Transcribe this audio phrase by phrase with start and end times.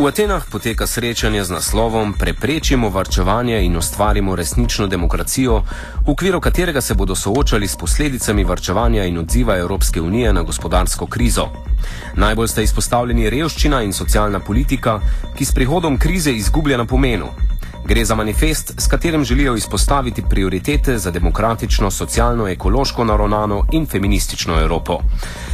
[0.00, 5.60] V Atenah poteka srečanje z naslovom Preprečimo varčevanje in ustvarimo resnično demokracijo,
[6.06, 11.06] v okviru katerega se bodo soočali s posledicami varčevanja in odziva Evropske unije na gospodarsko
[11.06, 11.48] krizo.
[12.16, 15.00] Najbolj sta izpostavljeni revščina in socialna politika,
[15.36, 17.28] ki s prihodom krize izgublja na pomenu.
[17.84, 24.60] Gre za manifest, s katerim želijo izpostaviti prioritete za demokratično, socialno, ekološko naravnano in feministično
[24.60, 24.98] Evropo.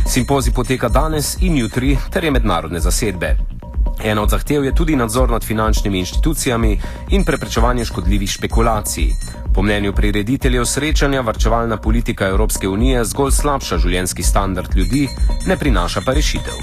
[0.08, 3.55] Simpozij poteka danes in jutri, ter je mednarodne zasedbe.
[4.04, 6.80] Ena od zahtev je tudi nadzor nad finančnimi inštitucijami
[7.10, 9.12] in preprečevanje škodljivih špekulacij.
[9.54, 15.08] Po mnenju prirediteljev srečanja, varčevalna politika Evropske unije zgolj slabša življenjski standard ljudi,
[15.46, 16.54] ne prinaša pa rešitev.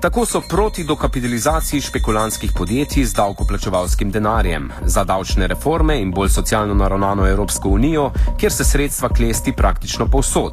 [0.00, 6.74] Tako so proti dokapitalizaciji špekulantskih podjetij z davkoplačevalskim denarjem, za davčne reforme in bolj socialno
[6.74, 10.52] naravnano Evropsko unijo, kjer se sredstva klesti praktično povsod.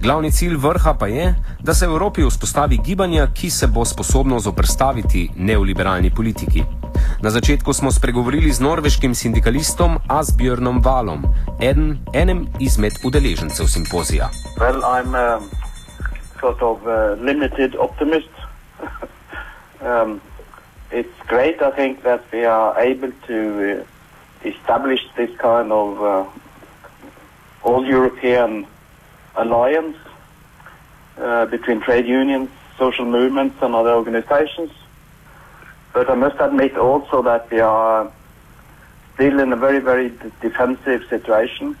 [0.00, 4.38] Glavni cilj vrha pa je, da se v Evropi vzpostavi gibanje, ki se bo sposobno
[4.40, 6.62] zoprstaviti neoliberalni politiki.
[7.22, 11.24] Na začetku smo spregovorili z norveškim sindikalistom Asbjörnom Valom,
[11.60, 14.30] eden, enem izmed udeležencev simpozija.
[14.60, 15.50] Well, I'm um,
[16.40, 18.32] sort of uh, limited optimist.
[19.84, 20.20] um,
[20.90, 26.24] it's great, I think, that we are able to uh, establish this kind of uh,
[27.68, 28.64] all European
[29.36, 29.96] alliance
[31.18, 34.70] uh, between trade unions, social movements, and other organizations.
[35.92, 38.10] But I must admit also that we are
[39.14, 41.76] still in a very, very defensive situation.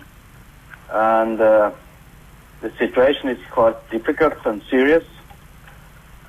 [0.90, 1.70] And uh,
[2.60, 5.04] the situation is quite difficult and serious.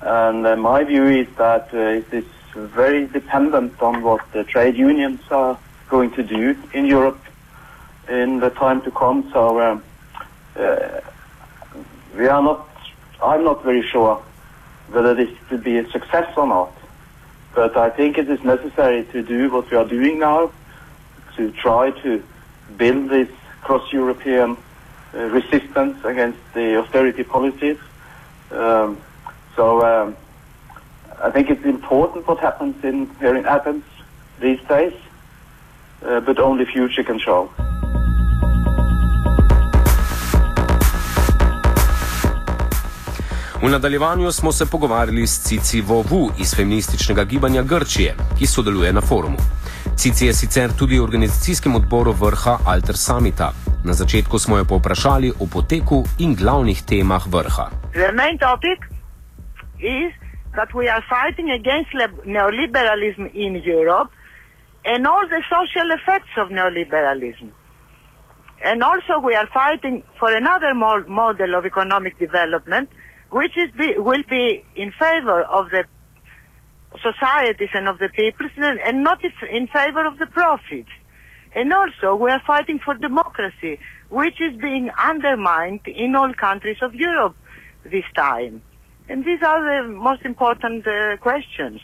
[0.00, 4.76] And uh, my view is that uh, it is very dependent on what the trade
[4.76, 5.58] unions are
[5.88, 7.20] going to do in Europe
[8.08, 9.28] in the time to come.
[9.32, 9.82] So um,
[10.56, 11.00] uh,
[12.16, 12.68] we are not,
[13.22, 14.22] I'm not very sure
[14.88, 16.72] whether this will be a success or not.
[17.54, 20.50] But I think it is necessary to do what we are doing now
[21.36, 22.22] to try to
[22.76, 23.28] build this
[23.62, 24.56] cross-European
[25.14, 27.78] uh, resistance against the austerity policies.
[28.50, 28.98] Um,
[29.56, 30.16] so um,
[31.22, 33.84] I think it's important what happens in here in Athens
[34.40, 34.94] these days,
[36.02, 37.50] uh, but only future can show.
[43.62, 49.00] V nadaljevanju smo se pogovarjali s Cici Vovu iz feminističnega gibanja Grčije, ki sodeluje na
[49.00, 49.36] forumu.
[49.96, 53.52] Cici je sicer tudi v organizacijskem odboru vrha Alter Samita.
[53.84, 57.66] Na začetku smo jo povprašali o poteku in glavnih temah vrha.
[57.92, 58.78] The main topic
[59.78, 60.10] is
[60.56, 61.90] that we are fighting against
[62.26, 64.10] neoliberalism in Europe
[64.84, 67.48] and all the social effects of neoliberalism.
[68.68, 72.88] And also we are fighting for another mo- model of economic development
[73.38, 75.84] which is be, will be in favor of the
[77.08, 78.50] societies and of the peoples
[78.86, 79.20] and not
[79.58, 80.90] in favor of the profits.
[81.54, 83.74] And also we are fighting for democracy,
[84.20, 87.36] which is being undermined in all countries of Europe
[87.84, 88.54] this time.
[89.08, 91.80] And these are the most important uh, questions.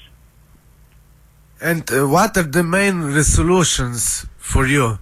[1.60, 4.98] And uh, what are the main resolutions for you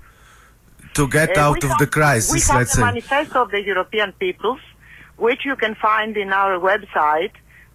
[0.95, 2.83] to get Uh, out of have- the crisis, We have let's the say?
[2.93, 4.61] manifesto of the European peoples,
[5.17, 7.33] which you can find in our website,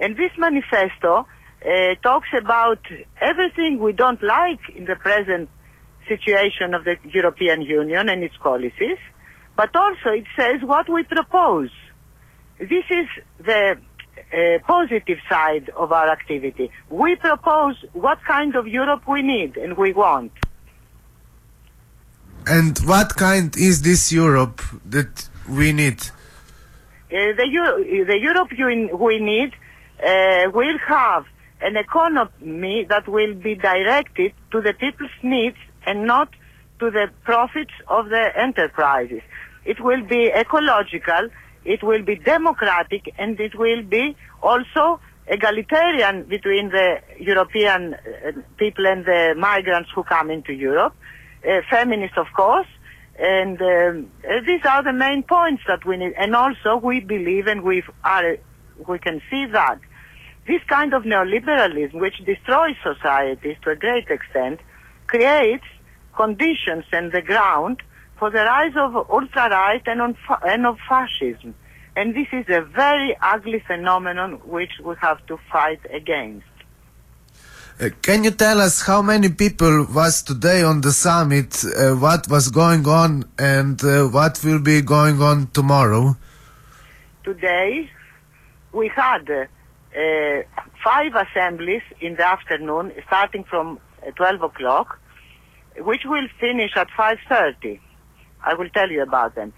[0.00, 1.26] And this manifesto
[1.64, 2.80] uh, talks about
[3.20, 5.48] everything we don't like in the present
[6.08, 8.98] situation of the European Union and its policies,
[9.56, 11.70] but also it says what we propose.
[12.58, 13.06] This is
[13.44, 13.78] the
[14.32, 16.70] uh, positive side of our activity.
[16.90, 20.32] We propose what kind of Europe we need and we want.
[22.46, 26.00] And what kind is this Europe that we need?
[26.02, 28.48] Uh, the, Euro- the Europe
[28.98, 29.52] we need
[30.04, 31.24] uh, will have
[31.60, 35.56] an economy that will be directed to the people's needs
[35.86, 36.30] and not
[36.80, 39.22] to the profits of the enterprises.
[39.64, 41.28] It will be ecological,
[41.64, 48.86] it will be democratic, and it will be also egalitarian between the European uh, people
[48.86, 50.94] and the migrants who come into Europe.
[51.44, 52.68] Uh, feminist, of course,
[53.18, 56.12] and um, uh, these are the main points that we need.
[56.16, 58.36] And also, we believe and we are
[58.86, 59.78] we can see that
[60.46, 64.60] this kind of neoliberalism, which destroys societies to a great extent,
[65.06, 65.64] creates
[66.16, 67.82] conditions and the ground
[68.18, 71.54] for the rise of ultra-right and, and of fascism.
[71.96, 76.46] And this is a very ugly phenomenon which we have to fight against.
[77.82, 82.28] Uh, can you tell us how many people was today on the summit, uh, what
[82.28, 86.16] was going on and uh, what will be going on tomorrow?
[87.24, 87.90] Today,
[88.72, 90.42] we had uh,
[90.84, 95.00] five assemblies in the afternoon, starting from uh, 12 o'clock,
[95.78, 97.80] which will finish at 5.30.
[98.44, 99.52] I will tell you about them.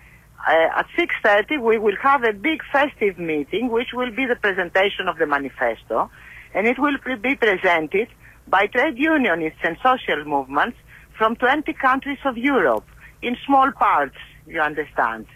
[0.48, 5.18] At 6.30, we will have a big festive meeting, which will be the presentation of
[5.18, 6.10] the manifesto,
[6.54, 8.08] and it will be presented
[8.46, 10.76] by trade unionists and social movements
[11.16, 12.84] from 20 countries of Europe,
[13.22, 14.16] in small parts,
[14.46, 15.26] you understand.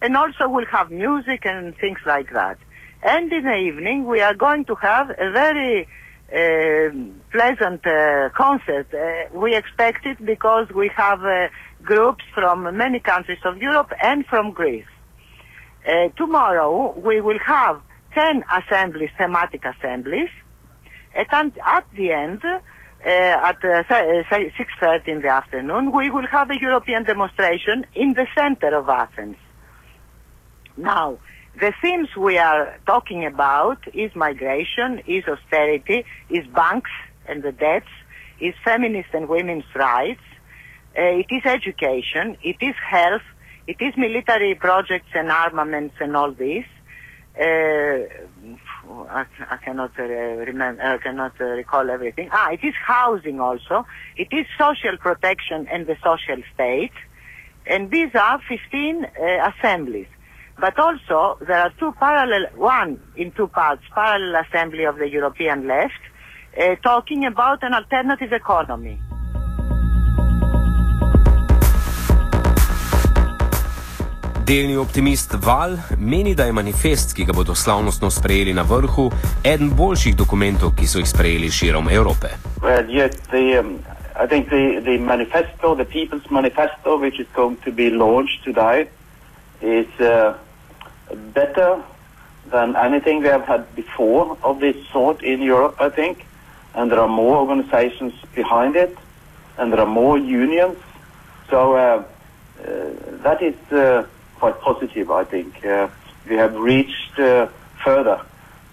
[0.00, 2.58] And also we'll have music and things like that.
[3.02, 5.86] And in the evening, we are going to have a very
[6.32, 6.90] uh,
[7.30, 8.86] pleasant uh, concert.
[8.92, 11.48] Uh, we expect it because we have uh,
[11.82, 14.84] groups from many countries of Europe and from Greece.
[15.86, 17.80] Uh, tomorrow, we will have
[18.14, 20.28] 10 assemblies, thematic assemblies.
[21.18, 22.58] At, at the end, uh,
[23.08, 23.82] at uh, uh,
[24.30, 28.88] say 6.30 in the afternoon, we will have a European demonstration in the center of
[28.88, 29.36] Athens.
[30.76, 31.18] Now,
[31.58, 36.90] the themes we are talking about is migration, is austerity, is banks
[37.26, 37.88] and the debts,
[38.40, 40.22] is feminist and women's rights,
[40.96, 43.22] uh, it is education, it is health,
[43.66, 46.64] it is military projects and armaments and all this.
[47.36, 48.06] Uh,
[49.10, 52.28] I, I cannot uh, remember, I cannot uh, recall everything.
[52.32, 53.86] Ah, it is housing also.
[54.16, 56.92] It is social protection and the social state.
[57.66, 60.06] And these are 15 uh, assemblies.
[60.58, 65.68] But also, there are two parallel, one in two parts, parallel assembly of the European
[65.68, 66.00] left,
[66.60, 68.98] uh, talking about an alternative economy.
[74.48, 79.10] Delni optimist Val meni, da je manifest, ki ga bodo slavnostno sprejeli na vrhu,
[79.44, 82.30] eden boljših dokumentov, ki so jih sprejeli širom Evrope.
[82.62, 83.74] Well, yes, the, um,
[84.16, 88.88] I think the, the manifesto, the People's Manifesto, which is going to be launched today,
[89.60, 90.32] is uh,
[91.34, 91.84] better
[92.50, 96.24] than anything we have had before of this sort in Europe, I think.
[96.74, 98.96] And there are more organizations behind it,
[99.58, 100.78] and there are more unions.
[101.50, 102.02] So uh,
[102.64, 102.72] uh,
[103.24, 104.06] that is uh,
[104.38, 105.64] quite positive, I think.
[105.64, 105.88] Uh,
[106.28, 107.48] we have reached uh,
[107.84, 108.20] further.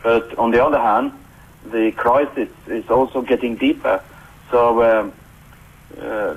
[0.04, 1.12] But on the other hand,
[1.66, 4.02] the crisis is also getting deeper.
[4.52, 5.14] So um,
[6.00, 6.36] uh,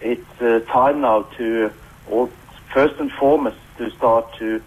[0.00, 1.72] it's uh, time now to,
[2.10, 2.30] all,
[2.72, 4.62] first and foremost, to start to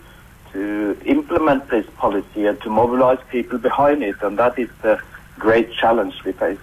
[0.53, 4.99] to implement this policy and to mobilize people behind it, and that is the
[5.39, 6.59] great challenge we face.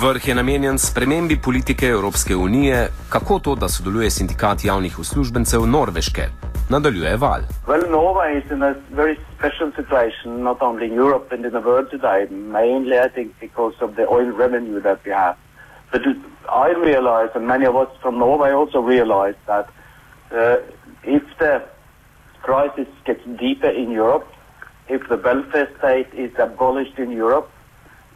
[0.00, 6.22] Vrh je namenjen spremembi politike Evropske unije, kako to, da sodeluje sindikat javnih uslužbencev Norveške.
[6.70, 7.42] Nadaljuje Val.
[7.66, 11.60] Well, Norway is in a very special situation, not only in Europe and in the
[11.68, 15.36] world today, mainly, I think, because of the oil revenue that we have.
[15.92, 16.02] But
[16.48, 19.68] I realize, and many of us from Norway also realize, that
[20.32, 20.56] uh,
[21.04, 21.62] if the
[22.42, 24.26] crisis gets deeper in Europe,
[24.88, 27.50] if the welfare state is abolished in Europe,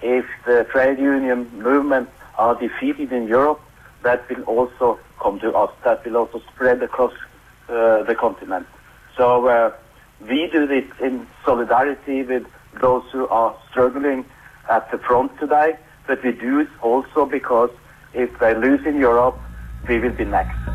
[0.05, 3.61] if the trade union movement are defeated in Europe,
[4.03, 5.71] that will also come to us.
[5.83, 7.15] That will also spread across
[7.69, 8.67] uh, the continent.
[9.17, 9.73] So uh,
[10.21, 12.45] we do this in solidarity with
[12.83, 14.27] those who are struggling
[14.69, 17.71] at the front today, but we do it also because
[18.13, 19.41] if they lose in Europe,
[19.89, 20.74] we will be next.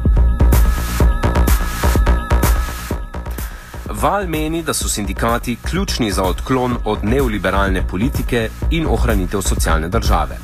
[4.01, 10.37] Val meni, da so sindikati ključni za odklon od neoliberalne politike in ohranitev socialne države.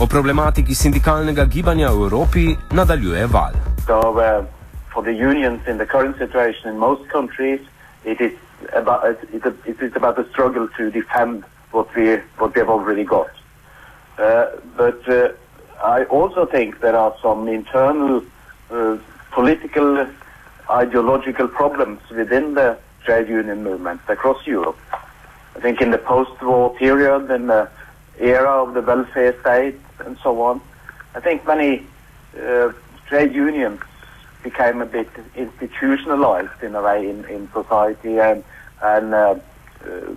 [0.00, 3.52] O problematiki sindikalnega gibanja v Evropi nadaljuje Val.
[3.86, 4.44] So uh,
[4.94, 7.60] for the unions in the current situation in most countries,
[8.04, 8.32] it is
[8.72, 9.00] about
[9.34, 13.30] it, it is about the struggle to defend what we what we have already got.
[14.18, 14.44] Uh,
[14.76, 15.28] but uh,
[15.98, 18.22] I also think there are some internal
[18.70, 18.96] uh,
[19.30, 20.06] political,
[20.70, 24.78] ideological problems within the trade union movement across Europe.
[25.56, 27.70] I think in the post-war period, in the
[28.18, 30.60] era of the welfare state and so on,
[31.14, 31.86] I think many
[32.38, 32.72] uh,
[33.08, 33.80] trade unions
[34.42, 38.44] became a bit institutionalized in a way in, in society and,
[38.82, 39.34] and uh,
[39.84, 40.12] uh,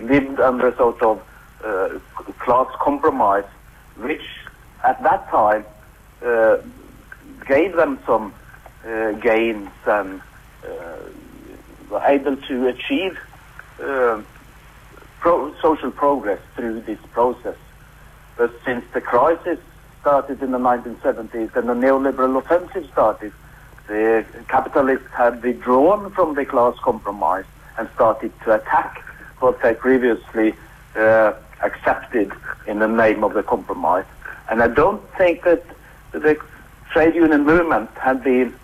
[0.00, 1.22] lived under a sort of
[1.64, 1.98] uh,
[2.38, 3.44] class compromise,
[3.96, 4.26] which
[4.84, 5.64] at that time
[6.24, 6.56] uh,
[7.46, 8.32] gave them some
[8.86, 10.22] uh, gains and
[11.92, 13.18] able to achieve
[13.82, 14.22] uh,
[15.20, 17.56] pro- social progress through this process.
[18.36, 19.58] But since the crisis
[20.00, 23.32] started in the 1970s and the neoliberal offensive started,
[23.86, 27.44] the capitalists had withdrawn from the class compromise
[27.76, 29.02] and started to attack
[29.40, 30.54] what they previously
[30.96, 31.32] uh,
[31.62, 32.32] accepted
[32.66, 34.04] in the name of the compromise.
[34.48, 35.64] And I don't think that
[36.12, 36.38] the
[36.92, 38.54] trade union movement had been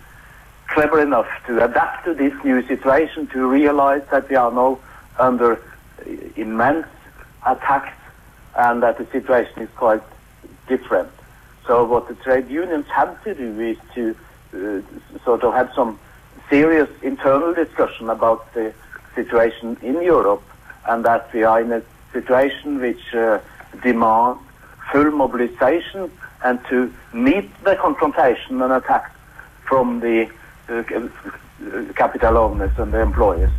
[0.67, 4.79] clever enough to adapt to this new situation, to realize that we are now
[5.17, 5.61] under
[6.35, 6.87] immense
[7.45, 7.97] attacks
[8.55, 10.01] and that the situation is quite
[10.67, 11.09] different.
[11.65, 14.15] So what the trade unions had to do is to
[14.53, 15.99] uh, sort of have some
[16.49, 18.73] serious internal discussion about the
[19.15, 20.43] situation in Europe
[20.87, 21.81] and that we are in a
[22.13, 23.39] situation which uh,
[23.83, 24.39] demands
[24.91, 26.09] full mobilization
[26.43, 29.11] and to meet the confrontation and attacks
[29.67, 30.29] from the
[31.95, 33.51] capital owners and the employers.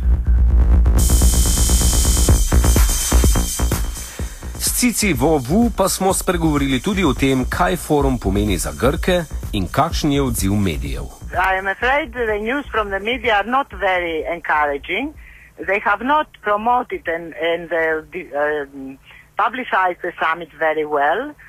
[4.57, 9.23] S Cici Vovu pa smo spregovorili tudi o tem, kaj forum pomeni za Grke
[9.53, 11.05] in kakšen je odziv medijev.
[11.33, 15.13] I am afraid the news from the media are not very encouraging.
[15.67, 18.97] They have not promoted and, and uh, the, um,
[19.35, 21.29] publicized the summit very well.
[21.29, 21.48] Uh,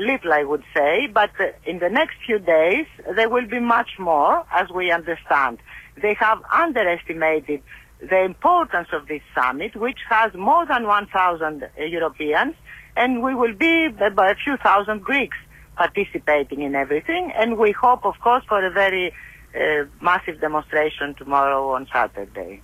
[0.00, 3.90] little, I would say, but uh, in the next few days there will be much
[3.98, 5.58] more, as we understand.
[6.00, 7.62] They have underestimated
[8.00, 12.54] the importance of this summit, which has more than 1,000 Europeans,
[12.96, 15.36] and we will be by a few thousand Greeks
[15.76, 19.12] participating in everything, and we hope, of course, for a very
[19.54, 22.60] uh, massive demonstration tomorrow on Saturday.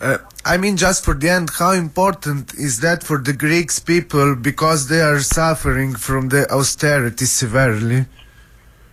[0.00, 4.34] Uh, I mean, just for the end, how important is that for the Greeks people
[4.34, 8.06] because they are suffering from the austerity severely?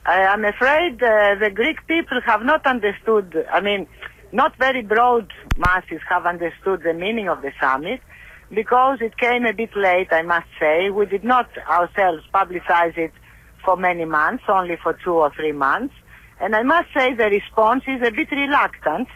[0.05, 3.88] I am afraid uh, the Greek people have not understood, I mean,
[4.31, 8.01] not very broad masses have understood the meaning of the summit
[8.53, 10.89] because it came a bit late, I must say.
[10.89, 13.12] We did not ourselves publicize it
[13.63, 15.93] for many months, only for two or three months.
[16.39, 19.08] And I must say the response is a bit reluctant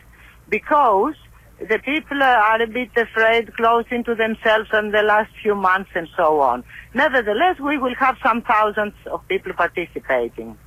[0.50, 1.16] because
[1.60, 6.08] the people are a bit afraid, closed into themselves in the last few months and
[6.18, 6.64] so on.
[6.94, 10.58] Nevertheless, we will have some thousands of people participating.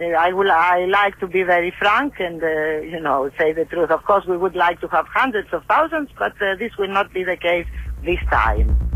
[0.00, 0.50] I will.
[0.50, 3.90] I like to be very frank and uh, you know say the truth.
[3.90, 7.12] Of course, we would like to have hundreds of thousands, but uh, this will not
[7.12, 7.66] be the case
[8.04, 8.87] this time.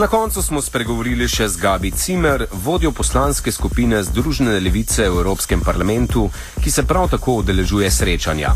[0.00, 5.60] Na koncu smo spregovorili še z Gabi Cimer, vodjo poslanske skupine Združene levice v Evropskem
[5.60, 6.22] parlamentu,
[6.64, 8.54] ki se prav tako udeležuje srečanja.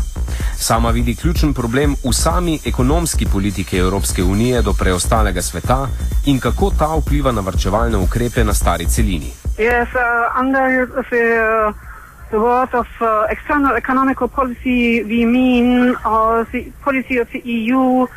[0.57, 5.85] Sama vidi ključen problem v sami ekonomski politiki Evropske unije do preostalega sveta
[6.25, 9.29] in kako ta vpliva na varčevalne ukrepe na stari celini.
[9.61, 11.73] Yes, uh, under the, uh,
[12.33, 18.07] the word of uh, external economical policy, we mean uh, the policy of the EU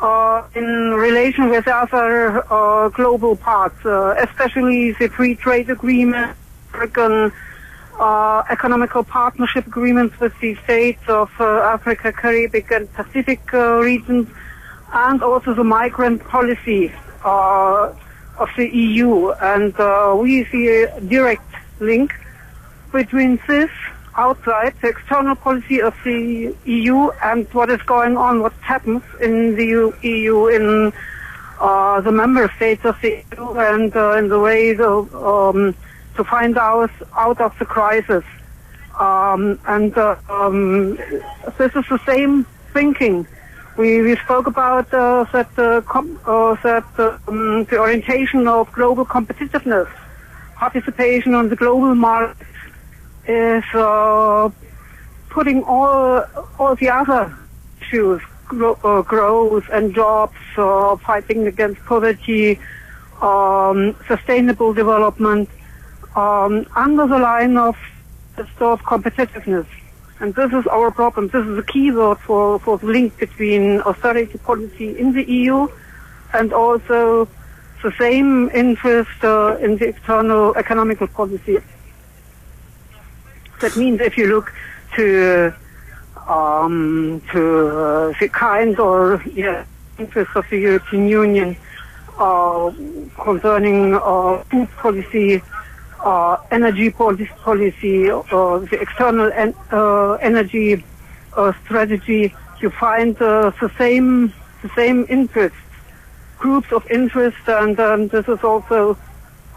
[0.00, 6.36] uh, in relation with other uh, global parts, uh, especially the free trade agreement,
[6.72, 7.32] African
[7.98, 14.26] uh, economical partnership agreements with the states of uh, Africa, Caribbean, and Pacific regions,
[14.92, 16.92] and also the migrant policy
[17.22, 19.30] of the EU.
[19.32, 19.74] And
[20.18, 21.44] we see a direct
[21.78, 22.14] link
[22.90, 23.70] between this
[24.20, 26.98] outside the external policy of the EU
[27.28, 29.66] and what is going on, what happens in the
[30.02, 30.92] EU, in
[31.58, 35.74] uh, the member states of the EU, and uh, in the ways of, um,
[36.16, 38.24] to find out out of the crisis.
[38.98, 40.96] Um, and uh, um,
[41.58, 43.26] this is the same thinking.
[43.78, 45.80] We, we spoke about uh, that, uh,
[46.26, 46.88] uh, that
[47.26, 49.88] um, the orientation of global competitiveness,
[50.56, 52.46] participation on the global market,
[53.26, 54.50] is uh,
[55.28, 56.24] putting all
[56.58, 57.36] all the other
[57.80, 62.58] issues, gro- uh, growth and jobs, uh, fighting against poverty,
[63.20, 65.48] um, sustainable development,
[66.16, 67.76] um, under the line of
[68.36, 69.66] the store of competitiveness.
[70.20, 71.28] And this is our problem.
[71.28, 75.66] This is the key word for, for the link between austerity policy in the EU
[76.34, 77.26] and also
[77.82, 81.58] the same interest uh, in the external economical policy.
[83.60, 84.52] That means if you look
[84.96, 85.54] to
[86.26, 89.64] um, to uh, the kind or yeah,
[89.98, 91.56] interest of the European Union
[92.18, 92.70] uh,
[93.22, 95.42] concerning uh, food policy,
[96.04, 100.84] uh, energy policy, uh, the external en- uh, energy
[101.64, 105.56] strategy, you find the same the same interests,
[106.38, 108.96] groups of interest, and um, this is also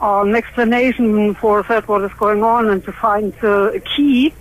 [0.03, 4.33] an explanation for that what is going on, and to find a key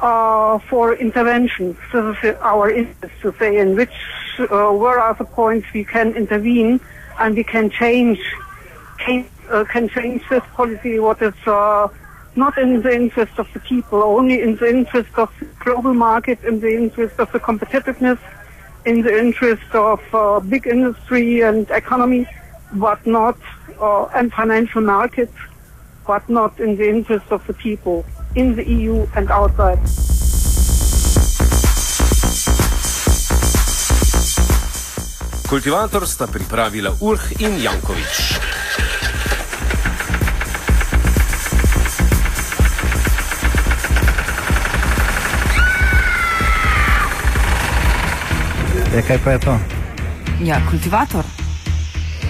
[0.00, 1.76] uh, for intervention.
[1.92, 3.94] This is our interest to say in which
[4.38, 6.80] uh, where are the points we can intervene
[7.20, 8.18] and we can change
[8.98, 11.34] can, uh, can change this policy what is
[12.34, 16.42] not in the interest of the people, only in the interest of the global market,
[16.44, 18.18] in the interest of the competitiveness,
[18.86, 22.26] in the interest of uh, big industry and economy,
[22.74, 23.36] but not
[23.80, 25.36] uh, and financial markets,
[26.06, 29.78] but not in the interest of the people in the EU and outside.
[35.48, 38.40] Kultivator sta pripravila Urh in Jankovič.
[48.92, 49.54] Je kaj pa je to?
[50.40, 51.41] Ja, kultivator.